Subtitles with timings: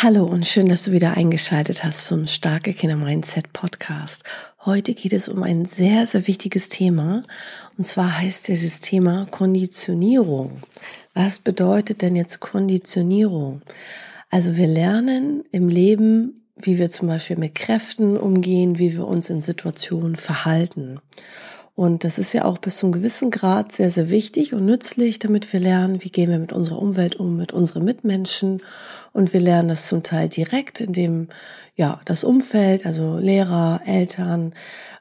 [0.00, 4.22] Hallo und schön, dass du wieder eingeschaltet hast zum Starke Kinder Mindset Podcast.
[4.64, 7.24] Heute geht es um ein sehr, sehr wichtiges Thema.
[7.76, 10.62] Und zwar heißt dieses Thema Konditionierung.
[11.14, 13.62] Was bedeutet denn jetzt Konditionierung?
[14.30, 19.30] Also wir lernen im Leben, wie wir zum Beispiel mit Kräften umgehen, wie wir uns
[19.30, 21.00] in Situationen verhalten.
[21.78, 25.20] Und das ist ja auch bis zu einem gewissen Grad sehr, sehr wichtig und nützlich,
[25.20, 28.62] damit wir lernen, wie gehen wir mit unserer Umwelt um, mit unseren Mitmenschen.
[29.12, 31.28] Und wir lernen das zum Teil direkt, indem
[31.76, 34.54] ja das Umfeld, also Lehrer, Eltern,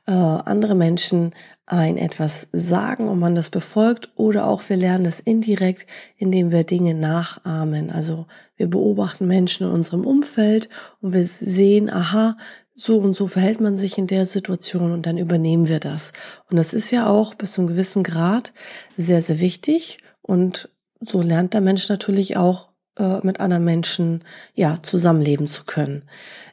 [0.06, 1.34] äh, andere Menschen
[1.66, 6.64] ein etwas sagen und man das befolgt oder auch wir lernen das indirekt, indem wir
[6.64, 7.90] Dinge nachahmen.
[7.90, 10.70] Also wir beobachten Menschen in unserem Umfeld
[11.02, 12.38] und wir sehen, aha,
[12.80, 16.14] so und so verhält man sich in der Situation und dann übernehmen wir das.
[16.50, 18.54] Und das ist ja auch bis zu einem gewissen Grad
[18.96, 20.70] sehr, sehr wichtig und
[21.02, 26.04] so lernt der Mensch natürlich auch äh, mit anderen Menschen ja zusammenleben zu können.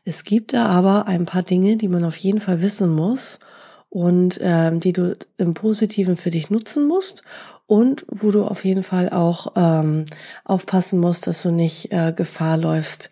[0.05, 3.39] Es gibt da aber ein paar Dinge, die man auf jeden Fall wissen muss
[3.91, 7.23] und ähm, die du im Positiven für dich nutzen musst
[7.67, 10.07] und wo du auf jeden Fall auch ähm,
[10.45, 13.11] aufpassen musst, dass du nicht äh, Gefahr läufst,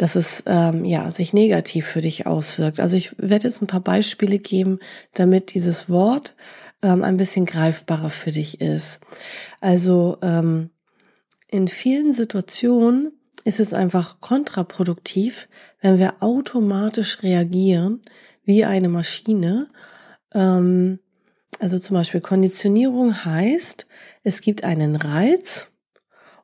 [0.00, 2.80] dass es ähm, ja sich negativ für dich auswirkt.
[2.80, 4.78] Also ich werde jetzt ein paar Beispiele geben,
[5.12, 6.36] damit dieses Wort
[6.80, 9.00] ähm, ein bisschen greifbarer für dich ist.
[9.60, 10.70] Also ähm,
[11.48, 13.12] in vielen Situationen
[13.44, 15.48] ist es einfach kontraproduktiv,
[15.82, 18.00] wenn wir automatisch reagieren
[18.42, 19.68] wie eine Maschine.
[20.32, 20.98] Ähm,
[21.58, 23.86] also zum Beispiel Konditionierung heißt,
[24.22, 25.68] es gibt einen Reiz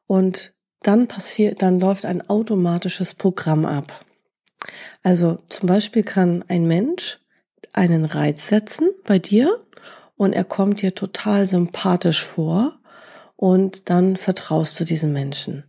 [0.07, 0.53] und
[0.87, 4.05] dann passiert, dann läuft ein automatisches Programm ab.
[5.03, 7.21] Also zum Beispiel kann ein Mensch
[7.73, 9.49] einen Reiz setzen bei dir
[10.17, 12.79] und er kommt dir total sympathisch vor
[13.37, 15.65] und dann vertraust du diesem Menschen.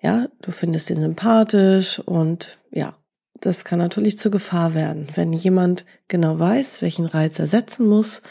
[0.00, 2.96] Ja, du findest ihn sympathisch und ja,
[3.40, 5.08] das kann natürlich zur Gefahr werden.
[5.14, 8.22] Wenn jemand genau weiß, welchen Reiz er setzen muss,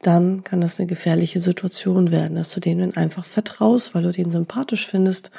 [0.00, 4.30] dann kann das eine gefährliche Situation werden, dass du denen einfach vertraust, weil du den
[4.30, 5.30] sympathisch findest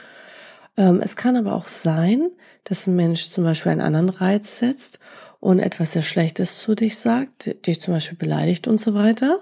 [0.79, 2.31] es kann aber auch sein,
[2.63, 4.99] dass ein Mensch zum Beispiel einen anderen Reiz setzt
[5.39, 9.41] und etwas sehr Schlechtes zu dich sagt, dich zum Beispiel beleidigt und so weiter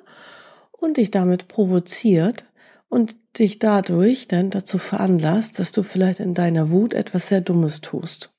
[0.71, 2.45] und dich damit provoziert
[2.89, 7.81] und dich dadurch dann dazu veranlasst, dass du vielleicht in deiner Wut etwas sehr Dummes
[7.81, 8.31] tust.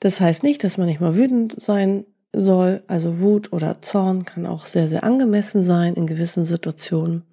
[0.00, 2.04] Das heißt nicht, dass man nicht mal wütend sein
[2.34, 7.24] soll, also Wut oder Zorn kann auch sehr, sehr angemessen sein in gewissen Situationen.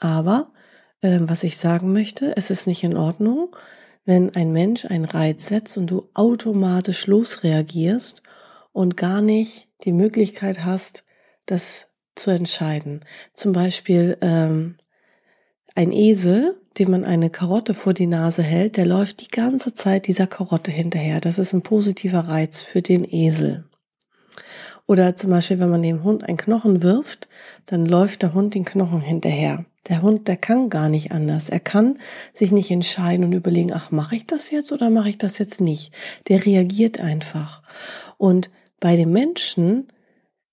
[0.00, 0.52] Aber
[1.02, 3.54] äh, was ich sagen möchte, es ist nicht in Ordnung,
[4.04, 8.22] wenn ein Mensch einen Reiz setzt und du automatisch losreagierst
[8.72, 11.04] und gar nicht die Möglichkeit hast,
[11.46, 13.04] das zu entscheiden.
[13.32, 14.76] Zum Beispiel ähm,
[15.74, 20.06] ein Esel, dem man eine Karotte vor die Nase hält, der läuft die ganze Zeit
[20.06, 21.20] dieser Karotte hinterher.
[21.20, 23.64] Das ist ein positiver Reiz für den Esel.
[24.86, 27.28] Oder zum Beispiel, wenn man dem Hund einen Knochen wirft,
[27.66, 29.64] dann läuft der Hund den Knochen hinterher.
[29.88, 31.48] Der Hund, der kann gar nicht anders.
[31.48, 31.98] Er kann
[32.32, 35.60] sich nicht entscheiden und überlegen, ach, mache ich das jetzt oder mache ich das jetzt
[35.60, 35.92] nicht?
[36.28, 37.62] Der reagiert einfach.
[38.16, 39.88] Und bei den Menschen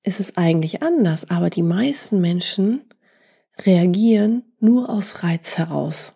[0.03, 2.83] ist es eigentlich anders, aber die meisten Menschen
[3.65, 6.15] reagieren nur aus Reiz heraus.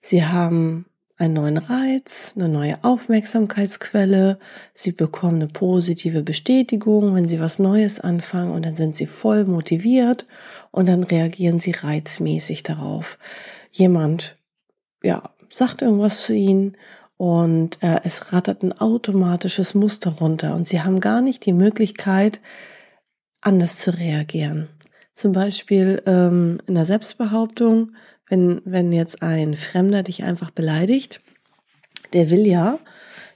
[0.00, 0.86] Sie haben
[1.20, 4.38] einen neuen Reiz, eine neue Aufmerksamkeitsquelle,
[4.72, 9.44] sie bekommen eine positive Bestätigung, wenn sie was Neues anfangen und dann sind sie voll
[9.44, 10.26] motiviert
[10.70, 13.18] und dann reagieren sie reizmäßig darauf.
[13.70, 14.38] Jemand,
[15.02, 16.76] ja, sagt irgendwas zu ihnen
[17.18, 22.40] und äh, es rattert ein automatisches Muster runter und sie haben gar nicht die Möglichkeit,
[23.42, 24.68] anders zu reagieren.
[25.20, 27.92] Zum Beispiel ähm, in der Selbstbehauptung,
[28.30, 31.20] wenn, wenn jetzt ein Fremder dich einfach beleidigt,
[32.14, 32.78] der will ja,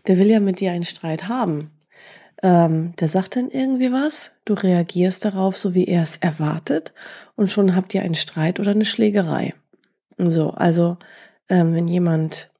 [0.06, 1.58] der will ja mit dir einen Streit haben.
[2.42, 6.94] Ähm, der sagt dann irgendwie was, du reagierst darauf, so wie er es erwartet,
[7.36, 9.52] und schon habt ihr einen Streit oder eine Schlägerei.
[10.16, 10.96] So, also
[11.50, 12.50] ähm, wenn jemand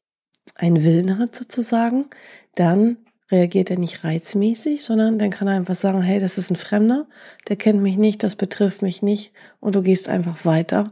[0.55, 2.11] einen Willen hat sozusagen,
[2.56, 2.99] dann
[3.31, 7.06] reagiert er nicht reizmäßig, sondern dann kann er einfach sagen, hey, das ist ein Fremder,
[7.49, 10.91] der kennt mich nicht, das betrifft mich nicht und du gehst einfach weiter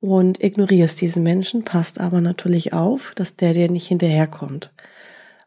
[0.00, 4.72] und ignorierst diesen Menschen, passt aber natürlich auf, dass der dir nicht hinterherkommt.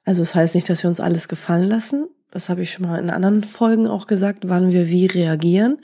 [0.05, 2.07] Also es das heißt nicht, dass wir uns alles gefallen lassen.
[2.31, 5.79] Das habe ich schon mal in anderen Folgen auch gesagt, wann wir wie reagieren.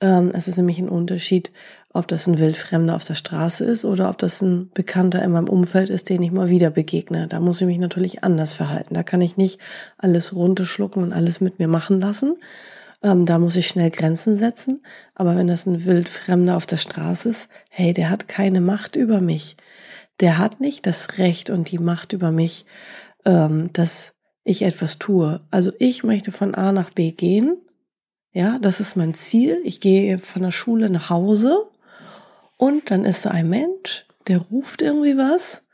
[0.00, 1.50] Ähm, es ist nämlich ein Unterschied,
[1.92, 5.48] ob das ein Wildfremder auf der Straße ist oder ob das ein Bekannter in meinem
[5.48, 7.26] Umfeld ist, den ich mal wieder begegne.
[7.28, 8.94] Da muss ich mich natürlich anders verhalten.
[8.94, 9.58] Da kann ich nicht
[9.96, 12.36] alles runterschlucken und alles mit mir machen lassen.
[13.02, 14.82] Ähm, da muss ich schnell Grenzen setzen.
[15.14, 19.20] Aber wenn das ein Wildfremder auf der Straße ist, hey, der hat keine Macht über
[19.20, 19.56] mich.
[20.20, 22.66] Der hat nicht das Recht und die Macht über mich,
[23.24, 24.12] ähm, dass
[24.44, 25.40] ich etwas tue.
[25.50, 27.56] Also ich möchte von A nach B gehen.
[28.32, 29.58] Ja, das ist mein Ziel.
[29.64, 31.56] Ich gehe von der Schule nach Hause
[32.58, 35.64] und dann ist da ein Mensch, der ruft irgendwie was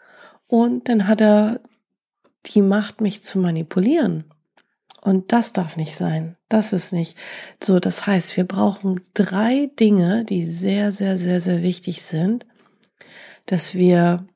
[0.47, 1.61] und dann hat er
[2.47, 4.25] die Macht, mich zu manipulieren.
[5.01, 6.37] Und das darf nicht sein.
[6.49, 7.19] Das ist nicht
[7.63, 7.79] so.
[7.79, 12.47] Das heißt, wir brauchen drei Dinge, die sehr, sehr, sehr, sehr wichtig sind,
[13.47, 14.27] dass wir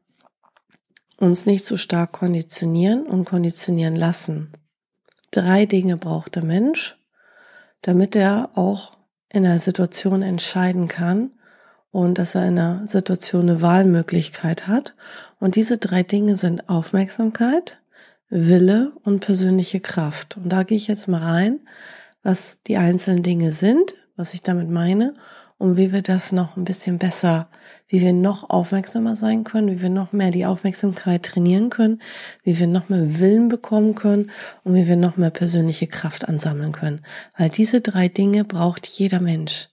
[1.18, 4.52] uns nicht so stark konditionieren und konditionieren lassen.
[5.30, 6.98] Drei Dinge braucht der Mensch,
[7.82, 8.96] damit er auch
[9.30, 11.34] in einer Situation entscheiden kann,
[11.90, 14.94] und dass er in einer Situation eine Wahlmöglichkeit hat.
[15.38, 17.78] Und diese drei Dinge sind Aufmerksamkeit,
[18.28, 20.36] Wille und persönliche Kraft.
[20.36, 21.60] Und da gehe ich jetzt mal rein,
[22.22, 25.14] was die einzelnen Dinge sind, was ich damit meine
[25.56, 27.48] und wie wir das noch ein bisschen besser,
[27.88, 32.00] wie wir noch aufmerksamer sein können, wie wir noch mehr die Aufmerksamkeit trainieren können,
[32.42, 34.30] wie wir noch mehr Willen bekommen können
[34.62, 37.02] und wie wir noch mehr persönliche Kraft ansammeln können.
[37.36, 39.68] Weil diese drei Dinge braucht jeder Mensch.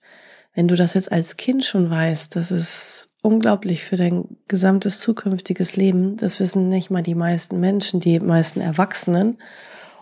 [0.56, 5.76] Wenn du das jetzt als Kind schon weißt, das ist unglaublich für dein gesamtes zukünftiges
[5.76, 6.16] Leben.
[6.16, 9.36] Das wissen nicht mal die meisten Menschen, die meisten Erwachsenen.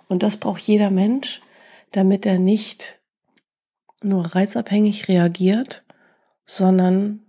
[0.06, 1.42] Und das braucht jeder Mensch,
[1.90, 3.00] damit er nicht
[4.00, 5.84] nur reizabhängig reagiert,
[6.46, 7.20] sondern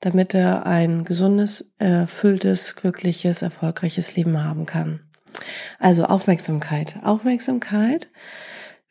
[0.00, 4.98] damit er ein gesundes, erfülltes, glückliches, erfolgreiches Leben haben kann.
[5.78, 6.96] Also Aufmerksamkeit.
[7.04, 8.10] Aufmerksamkeit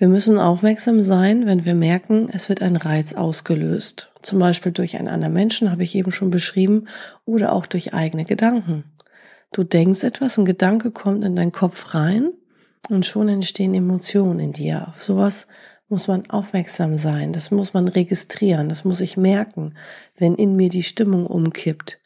[0.02, 4.12] wir müssen aufmerksam sein, wenn wir merken, es wird ein Reiz ausgelöst.
[4.24, 6.88] Zum Beispiel durch einen anderen Menschen, habe ich eben schon beschrieben,
[7.24, 8.84] oder auch durch eigene Gedanken.
[9.54, 12.32] Du denkst etwas, ein Gedanke kommt in deinen Kopf rein
[12.90, 14.88] und schon entstehen Emotionen in dir.
[14.88, 15.46] Auf sowas
[15.88, 19.76] muss man aufmerksam sein, das muss man registrieren, das muss ich merken,
[20.18, 22.00] wenn in mir die Stimmung umkippt.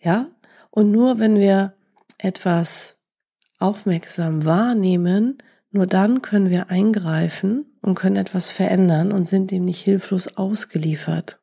[0.00, 0.26] Ja?
[0.72, 1.74] Und nur wenn wir
[2.18, 2.98] etwas
[3.60, 5.38] aufmerksam wahrnehmen,
[5.74, 11.40] nur dann können wir eingreifen und können etwas verändern und sind dem nicht hilflos ausgeliefert.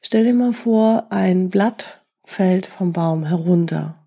[0.00, 4.06] Stell dir mal vor, ein Blatt fällt vom Baum herunter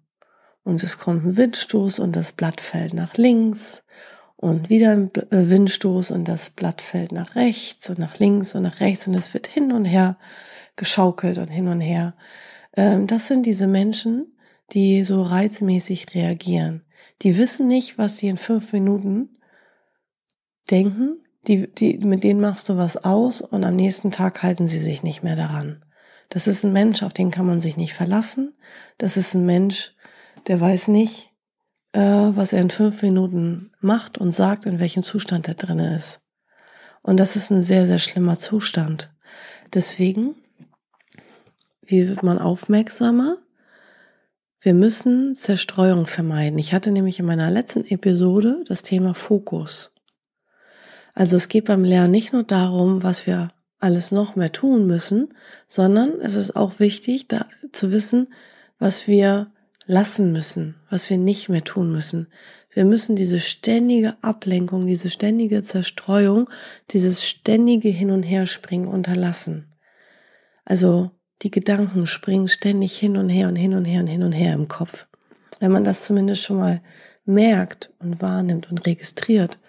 [0.63, 3.83] und es kommt ein Windstoß und das Blatt fällt nach links
[4.35, 8.63] und wieder ein äh, Windstoß und das Blatt fällt nach rechts und nach links und
[8.63, 10.17] nach rechts und es wird hin und her
[10.75, 12.15] geschaukelt und hin und her.
[12.75, 14.35] Ähm, das sind diese Menschen,
[14.71, 16.83] die so reizmäßig reagieren.
[17.21, 19.37] Die wissen nicht, was sie in fünf Minuten
[20.71, 21.23] denken.
[21.47, 25.03] Die, die, mit denen machst du was aus und am nächsten Tag halten sie sich
[25.03, 25.83] nicht mehr daran.
[26.29, 28.53] Das ist ein Mensch, auf den kann man sich nicht verlassen.
[28.97, 29.95] Das ist ein Mensch,
[30.47, 31.31] der weiß nicht,
[31.93, 36.21] äh, was er in fünf Minuten macht und sagt, in welchem Zustand er drinne ist.
[37.01, 39.11] Und das ist ein sehr, sehr schlimmer Zustand.
[39.73, 40.35] Deswegen,
[41.81, 43.37] wie wird man aufmerksamer?
[44.61, 46.59] Wir müssen Zerstreuung vermeiden.
[46.59, 49.91] Ich hatte nämlich in meiner letzten Episode das Thema Fokus.
[51.13, 55.33] Also es geht beim Lernen nicht nur darum, was wir alles noch mehr tun müssen,
[55.69, 58.33] sondern es ist auch wichtig, da zu wissen,
[58.79, 59.49] was wir
[59.85, 62.27] lassen müssen, was wir nicht mehr tun müssen.
[62.69, 66.49] Wir müssen diese ständige Ablenkung, diese ständige Zerstreuung,
[66.91, 69.73] dieses ständige Hin- und Herspringen unterlassen.
[70.65, 71.11] Also
[71.41, 74.53] die Gedanken springen ständig hin und her und hin und her und hin und her
[74.53, 75.05] im Kopf.
[75.59, 76.81] Wenn man das zumindest schon mal
[77.25, 79.59] merkt und wahrnimmt und registriert,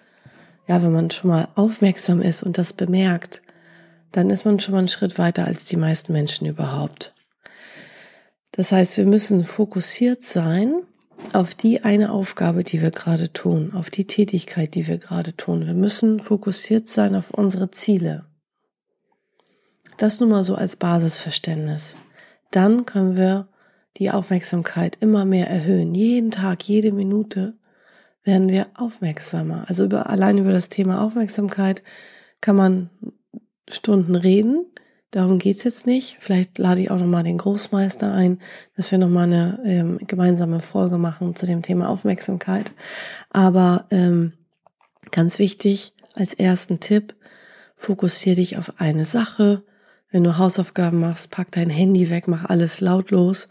[0.67, 3.41] ja, wenn man schon mal aufmerksam ist und das bemerkt,
[4.11, 7.13] dann ist man schon mal einen Schritt weiter als die meisten Menschen überhaupt.
[8.51, 10.81] Das heißt, wir müssen fokussiert sein
[11.33, 15.65] auf die eine Aufgabe, die wir gerade tun, auf die Tätigkeit, die wir gerade tun.
[15.65, 18.25] Wir müssen fokussiert sein auf unsere Ziele.
[20.01, 21.95] Das nur mal so als Basisverständnis.
[22.49, 23.49] Dann können wir
[23.97, 25.93] die Aufmerksamkeit immer mehr erhöhen.
[25.93, 27.53] Jeden Tag, jede Minute
[28.23, 29.65] werden wir aufmerksamer.
[29.67, 31.83] Also über, allein über das Thema Aufmerksamkeit
[32.41, 32.89] kann man
[33.69, 34.65] Stunden reden.
[35.11, 36.17] Darum geht's jetzt nicht.
[36.19, 38.41] Vielleicht lade ich auch nochmal den Großmeister ein,
[38.75, 42.71] dass wir nochmal eine ähm, gemeinsame Folge machen zu dem Thema Aufmerksamkeit.
[43.29, 44.33] Aber ähm,
[45.11, 47.13] ganz wichtig als ersten Tipp,
[47.75, 49.63] fokussiere dich auf eine Sache,
[50.11, 53.47] wenn du Hausaufgaben machst, pack dein Handy weg, mach alles lautlos,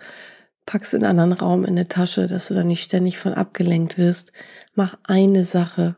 [0.67, 3.99] pack's in einen anderen Raum in eine Tasche, dass du da nicht ständig von abgelenkt
[3.99, 4.33] wirst.
[4.75, 5.97] Mach eine Sache,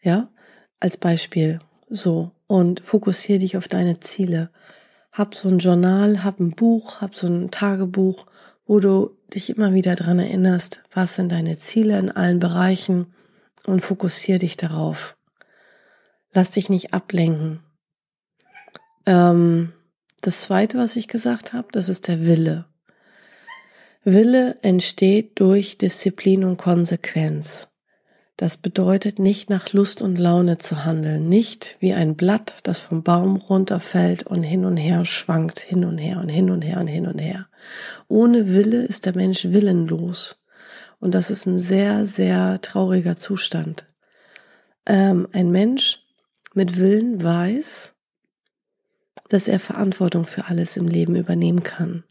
[0.00, 0.30] ja,
[0.78, 4.50] als Beispiel, so, und fokussiere dich auf deine Ziele.
[5.12, 8.26] Hab so ein Journal, hab ein Buch, hab so ein Tagebuch,
[8.64, 13.12] wo du dich immer wieder dran erinnerst, was sind deine Ziele in allen Bereichen
[13.66, 15.16] und fokussiere dich darauf.
[16.32, 17.60] Lass dich nicht ablenken.
[19.06, 19.72] Ähm,
[20.20, 22.66] das zweite, was ich gesagt habe, das ist der Wille.
[24.04, 27.68] Wille entsteht durch Disziplin und Konsequenz.
[28.40, 33.02] Das bedeutet nicht nach Lust und Laune zu handeln, nicht wie ein Blatt, das vom
[33.02, 36.86] Baum runterfällt und hin und her schwankt, hin und her und hin und her und
[36.86, 37.48] hin und her.
[38.08, 40.40] Ohne Wille ist der Mensch willenlos.
[41.00, 43.84] Und das ist ein sehr, sehr trauriger Zustand.
[44.86, 46.02] Ähm, ein Mensch
[46.54, 47.94] mit Willen weiß,
[49.30, 52.04] dass er Verantwortung für alles im Leben übernehmen kann.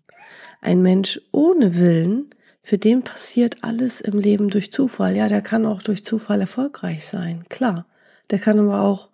[0.61, 2.29] Ein Mensch ohne Willen,
[2.61, 5.15] für den passiert alles im Leben durch Zufall.
[5.15, 7.85] Ja, der kann auch durch Zufall erfolgreich sein, klar.
[8.31, 9.09] Der kann aber auch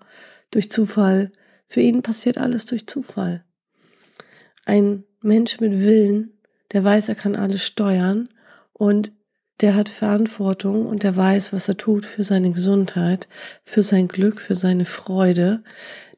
[0.51, 1.31] durch Zufall,
[1.67, 3.43] für ihn passiert alles durch Zufall.
[4.65, 6.37] Ein Mensch mit Willen,
[6.73, 8.29] der weiß, er kann alles steuern
[8.73, 9.11] und
[9.61, 13.27] der hat Verantwortung und der weiß, was er tut für seine Gesundheit,
[13.63, 15.63] für sein Glück, für seine Freude.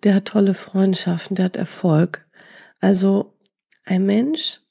[0.03, 2.25] Der hat tolle Freundschaften, der hat Erfolg.
[2.79, 3.33] Also
[3.85, 4.61] ein Mensch,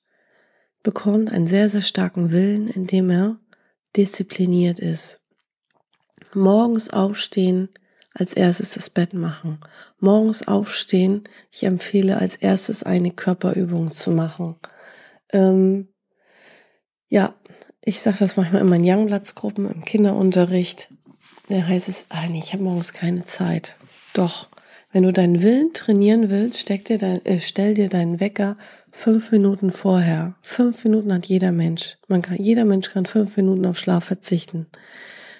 [0.86, 3.40] bekommt einen sehr, sehr starken Willen, indem er
[3.96, 5.20] diszipliniert ist.
[6.32, 7.70] Morgens aufstehen,
[8.14, 9.58] als erstes das Bett machen.
[9.98, 14.54] Morgens aufstehen, ich empfehle als erstes eine Körperübung zu machen.
[15.32, 15.88] Ähm,
[17.08, 17.34] ja,
[17.86, 20.88] ich sage das manchmal in meinen Youngplatz-Gruppen im Kinderunterricht.
[21.48, 23.76] Da heißt es, ah nee, ich habe morgens keine Zeit.
[24.12, 24.48] Doch,
[24.92, 28.56] wenn du deinen Willen trainieren willst, steck dir dein, äh, stell dir deinen Wecker
[28.90, 30.34] fünf Minuten vorher.
[30.42, 31.96] Fünf Minuten hat jeder Mensch.
[32.08, 34.66] Man kann, jeder Mensch kann fünf Minuten auf Schlaf verzichten.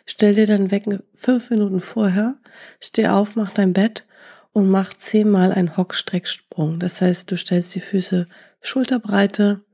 [0.05, 2.37] Stell dir deinen Wecken fünf Minuten vorher,
[2.79, 4.07] steh auf, mach dein Bett
[4.53, 6.79] und mach zehnmal einen Hockstrecksprung.
[6.79, 8.29] Das heißt, du stellst die Füße
[8.61, 9.66] Schulterbreite,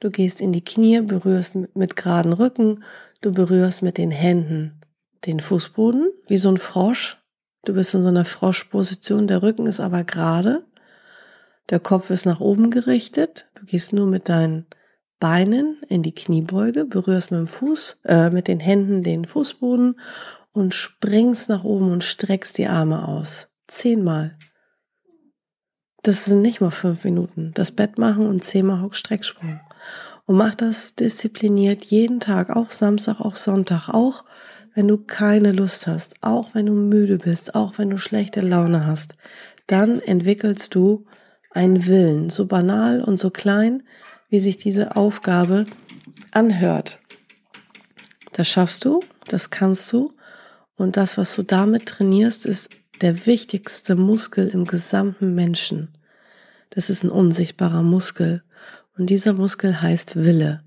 [0.00, 2.84] du gehst in die Knie, berührst mit geraden Rücken,
[3.20, 4.80] du berührst mit den Händen
[5.24, 7.18] den Fußboden, wie so ein Frosch.
[7.64, 10.64] Du bist in so einer Froschposition, der Rücken ist aber gerade
[11.70, 13.48] der Kopf ist nach oben gerichtet.
[13.54, 14.66] Du gehst nur mit deinen
[15.18, 19.98] Beinen in die Kniebeuge, berührst mit dem Fuß, äh, mit den Händen den Fußboden
[20.52, 23.48] und springst nach oben und streckst die Arme aus.
[23.66, 24.38] Zehnmal.
[26.02, 27.50] Das sind nicht mal fünf Minuten.
[27.54, 29.60] Das Bett machen und zehnmal Hockstrecksprung.
[30.26, 34.24] Und mach das diszipliniert jeden Tag, auch Samstag, auch Sonntag, auch
[34.74, 38.86] wenn du keine Lust hast, auch wenn du müde bist, auch wenn du schlechte Laune
[38.86, 39.16] hast.
[39.66, 41.06] Dann entwickelst du
[41.50, 43.82] einen Willen, so banal und so klein,
[44.28, 45.66] wie sich diese Aufgabe
[46.32, 47.00] anhört.
[48.32, 50.12] Das schaffst du, das kannst du
[50.76, 52.68] und das, was du damit trainierst, ist
[53.00, 55.88] der wichtigste Muskel im gesamten Menschen.
[56.70, 58.42] Das ist ein unsichtbarer Muskel
[58.96, 60.62] und dieser Muskel heißt Wille.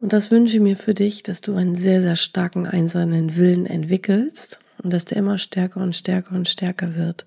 [0.00, 3.66] Und das wünsche ich mir für dich, dass du einen sehr, sehr starken einsamen Willen
[3.66, 7.26] entwickelst und dass der immer stärker und stärker und stärker wird.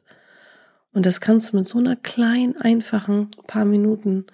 [0.94, 4.26] Und das kannst du mit so einer kleinen, einfachen paar Minuten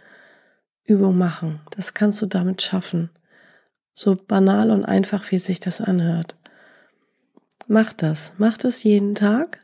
[0.83, 1.61] Übung machen.
[1.71, 3.09] Das kannst du damit schaffen.
[3.93, 6.35] So banal und einfach, wie sich das anhört.
[7.67, 8.33] Mach das.
[8.37, 9.59] Mach das jeden Tag.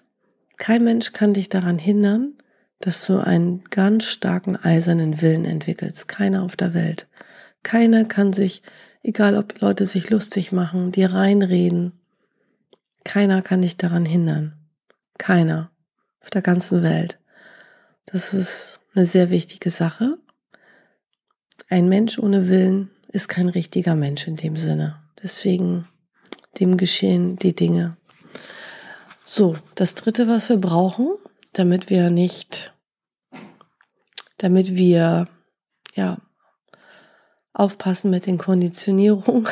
[0.58, 2.34] Kein Mensch kann dich daran hindern,
[2.84, 6.10] dass du einen ganz starken eisernen Willen entwickelst.
[6.10, 7.08] Keiner auf der Welt.
[7.64, 8.62] Keiner kann sich,
[9.04, 11.94] egal ob Leute sich lustig machen, dir reinreden.
[13.06, 14.58] Keiner kann dich daran hindern.
[15.18, 15.72] Keiner
[16.20, 17.20] auf der ganzen Welt.
[18.06, 20.18] Das ist eine sehr wichtige Sache.
[21.70, 25.02] Ein Mensch ohne Willen ist kein richtiger Mensch in dem Sinne.
[25.24, 25.88] Deswegen
[26.60, 27.96] dem geschehen die Dinge.
[29.24, 31.14] So, das dritte, was wir brauchen,
[31.54, 32.73] damit wir nicht,
[34.44, 35.30] damit wir,
[35.96, 36.18] ja,
[37.54, 39.48] aufpassen mit den Konditionierungen,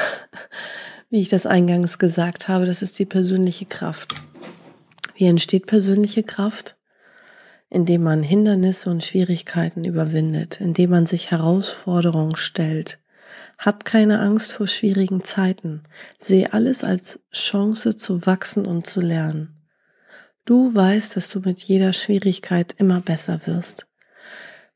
[1.10, 4.15] wie ich das eingangs gesagt habe, das ist die persönliche Kraft.
[5.15, 6.75] Wie entsteht persönliche Kraft?
[7.69, 13.00] Indem man Hindernisse und Schwierigkeiten überwindet, indem man sich Herausforderungen stellt.
[13.57, 15.83] Hab keine Angst vor schwierigen Zeiten.
[16.17, 19.55] Sehe alles als Chance zu wachsen und zu lernen.
[20.43, 23.88] Du weißt, dass du mit jeder Schwierigkeit immer besser wirst.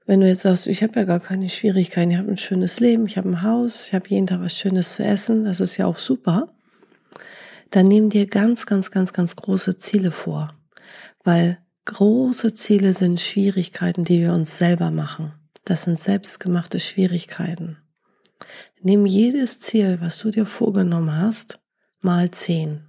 [0.05, 3.07] Wenn du jetzt sagst, ich habe ja gar keine Schwierigkeiten, ich habe ein schönes Leben,
[3.07, 5.85] ich habe ein Haus, ich habe jeden Tag was Schönes zu essen, das ist ja
[5.85, 6.55] auch super
[7.75, 10.55] dann nimm dir ganz, ganz, ganz, ganz große Ziele vor.
[11.25, 15.33] Weil große Ziele sind Schwierigkeiten, die wir uns selber machen.
[15.65, 17.77] Das sind selbstgemachte Schwierigkeiten.
[18.81, 21.59] Nimm jedes Ziel, was du dir vorgenommen hast,
[21.99, 22.87] mal zehn.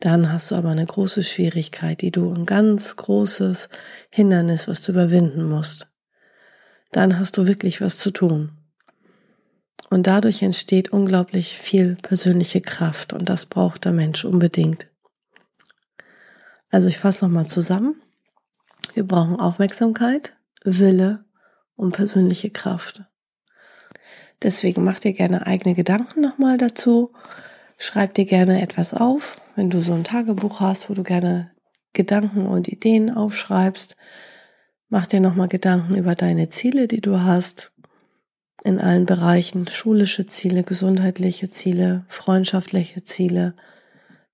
[0.00, 3.68] Dann hast du aber eine große Schwierigkeit, die du ein ganz großes
[4.08, 5.88] Hindernis, was du überwinden musst.
[6.90, 8.52] Dann hast du wirklich was zu tun.
[9.90, 14.88] Und dadurch entsteht unglaublich viel persönliche Kraft und das braucht der Mensch unbedingt.
[16.70, 18.00] Also ich fasse nochmal zusammen.
[18.94, 21.24] Wir brauchen Aufmerksamkeit, Wille
[21.76, 23.02] und persönliche Kraft.
[24.42, 27.12] Deswegen mach dir gerne eigene Gedanken nochmal dazu.
[27.76, 31.50] Schreib dir gerne etwas auf, wenn du so ein Tagebuch hast, wo du gerne
[31.92, 33.94] Gedanken und Ideen aufschreibst.
[34.88, 37.70] Mach dir nochmal Gedanken über deine Ziele, die du hast.
[38.64, 39.66] In allen Bereichen.
[39.68, 43.54] Schulische Ziele, gesundheitliche Ziele, freundschaftliche Ziele,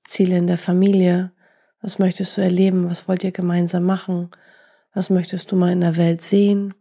[0.05, 1.33] Ziele in der Familie.
[1.83, 2.89] Was möchtest du erleben?
[2.89, 4.31] Was wollt ihr gemeinsam machen?
[4.95, 6.73] Was möchtest du mal in der Welt sehen?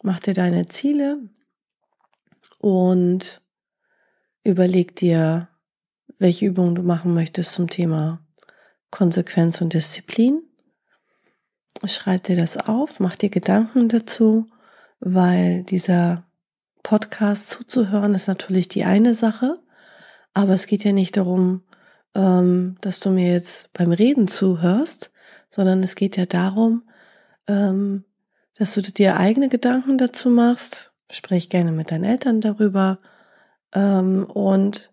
[0.00, 1.18] Mach dir deine Ziele
[2.60, 3.42] und
[4.44, 5.48] überleg dir,
[6.18, 8.20] welche Übungen du machen möchtest zum Thema
[8.90, 10.42] Konsequenz und Disziplin.
[11.84, 14.46] Schreib dir das auf, mach dir Gedanken dazu,
[15.00, 16.24] weil dieser
[16.82, 19.58] Podcast zuzuhören ist natürlich die eine Sache,
[20.34, 21.62] aber es geht ja nicht darum,
[22.14, 25.10] ähm, dass du mir jetzt beim Reden zuhörst,
[25.50, 26.84] sondern es geht ja darum,
[27.46, 28.04] ähm,
[28.56, 30.92] dass du dir eigene Gedanken dazu machst.
[31.10, 32.98] Sprich gerne mit deinen Eltern darüber
[33.74, 34.91] ähm, und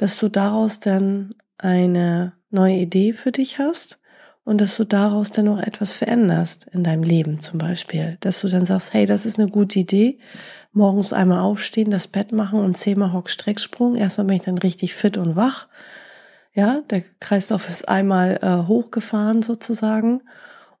[0.00, 3.98] dass du daraus dann eine neue Idee für dich hast
[4.44, 8.16] und dass du daraus dann noch etwas veränderst in deinem Leben zum Beispiel.
[8.20, 10.18] Dass du dann sagst, hey, das ist eine gute Idee.
[10.72, 13.94] Morgens einmal aufstehen, das Bett machen und zehnmal Hock-Strecksprung.
[13.94, 15.68] Erstmal bin ich dann richtig fit und wach.
[16.54, 20.22] Ja, der Kreislauf ist einmal äh, hochgefahren sozusagen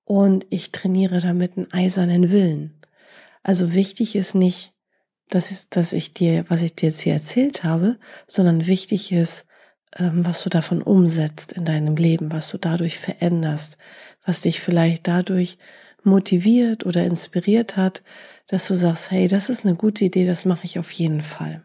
[0.04, 2.72] und ich trainiere damit einen eisernen Willen.
[3.42, 4.72] Also wichtig ist nicht,
[5.30, 9.46] dass ich, dass ich dir, was ich dir jetzt hier erzählt habe, sondern wichtig ist,
[9.96, 13.78] ähm, was du davon umsetzt in deinem Leben, was du dadurch veränderst,
[14.24, 15.58] was dich vielleicht dadurch
[16.02, 18.02] motiviert oder inspiriert hat,
[18.46, 21.64] dass du sagst, hey, das ist eine gute Idee, das mache ich auf jeden Fall.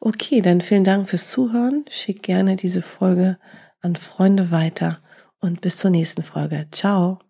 [0.00, 1.84] Okay, dann vielen Dank fürs Zuhören.
[1.90, 3.38] Schick gerne diese Folge
[3.80, 5.00] an Freunde weiter
[5.40, 6.66] und bis zur nächsten Folge.
[6.70, 7.29] Ciao.